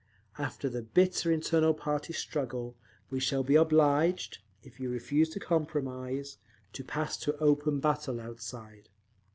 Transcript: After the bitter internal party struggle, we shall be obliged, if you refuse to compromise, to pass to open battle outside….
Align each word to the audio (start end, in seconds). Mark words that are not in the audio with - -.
After 0.39 0.67
the 0.67 0.81
bitter 0.81 1.31
internal 1.31 1.75
party 1.75 2.11
struggle, 2.11 2.75
we 3.11 3.19
shall 3.19 3.43
be 3.43 3.53
obliged, 3.53 4.39
if 4.63 4.79
you 4.79 4.89
refuse 4.89 5.29
to 5.29 5.39
compromise, 5.39 6.39
to 6.73 6.83
pass 6.83 7.17
to 7.17 7.37
open 7.37 7.79
battle 7.79 8.19
outside…. 8.19 8.89